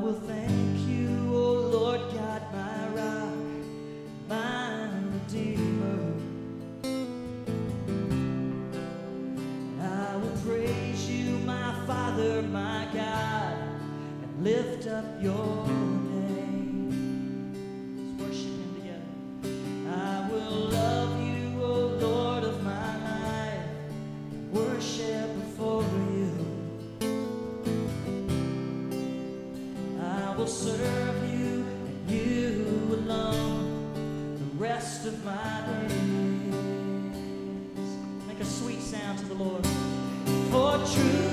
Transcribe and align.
will 0.00 0.14
thank 0.14 0.78
you, 0.88 1.08
O 1.28 1.36
oh 1.36 1.52
Lord 1.76 2.00
God, 2.14 2.42
my 2.52 2.88
rock, 2.96 3.34
my 4.28 4.88
redeemer. 5.12 6.14
I 9.82 10.16
will 10.16 10.36
praise 10.44 11.10
you, 11.10 11.38
my 11.40 11.74
Father, 11.86 12.40
my 12.42 12.88
God, 12.94 13.58
and 14.22 14.44
lift 14.44 14.86
up 14.86 15.04
your 15.22 15.66
name. 15.66 16.09
will 30.40 30.46
serve 30.46 31.30
you 31.30 31.66
and 31.86 32.10
you 32.10 32.64
alone 32.92 33.92
the 34.38 34.64
rest 34.64 35.04
of 35.04 35.22
my 35.22 35.62
days. 35.66 36.54
Make 38.26 38.40
a 38.40 38.44
sweet 38.46 38.80
sound 38.80 39.18
to 39.18 39.26
the 39.26 39.34
Lord. 39.34 39.66
For 40.50 40.78
truth. 40.94 41.29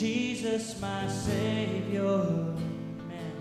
Jesus, 0.00 0.80
my 0.80 1.06
Savior. 1.08 2.22
Amen. 3.04 3.34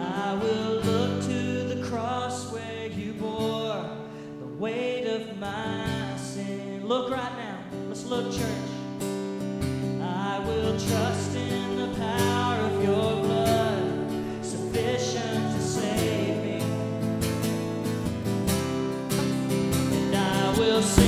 I 0.00 0.34
will 0.34 0.74
look 0.82 1.20
to 1.24 1.74
the 1.74 1.84
cross 1.88 2.52
where 2.52 2.86
you 2.86 3.12
bore 3.14 3.84
the 4.38 4.46
weight 4.46 5.08
of 5.08 5.36
my 5.40 5.84
sin. 6.16 6.86
Look 6.86 7.10
right 7.10 7.36
now. 7.36 7.58
Let's 7.88 8.04
look, 8.04 8.32
church. 8.32 8.70
I 10.00 10.38
will 10.46 10.78
trust 10.78 11.34
in 11.34 11.76
the 11.78 11.88
power 11.98 12.60
of 12.66 12.84
your 12.84 13.16
blood, 13.24 14.44
sufficient 14.44 15.56
to 15.56 15.60
save 15.60 16.36
me. 16.44 16.60
And 19.96 20.14
I 20.14 20.54
will 20.56 20.82
sing. 20.82 21.05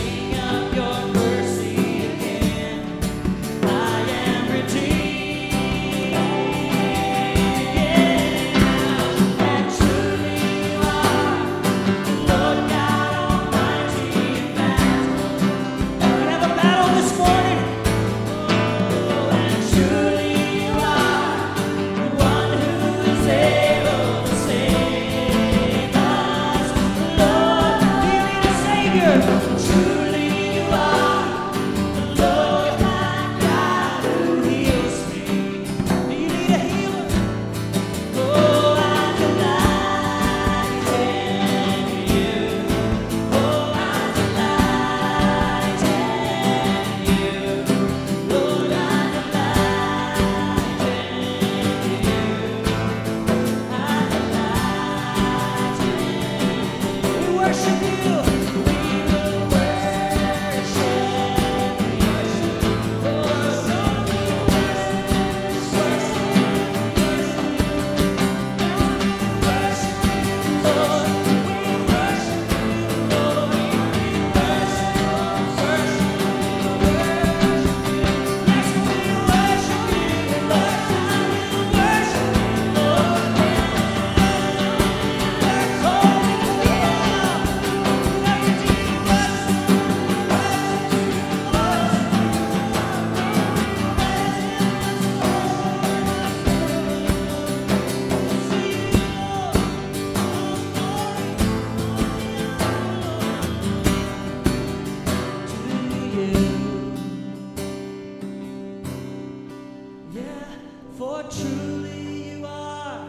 for 110.98 111.22
truly 111.22 112.30
you 112.30 112.44
are 112.44 113.06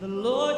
the 0.00 0.08
Lord. 0.08 0.51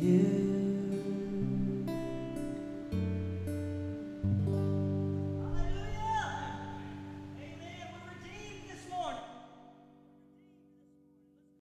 You. 0.00 0.37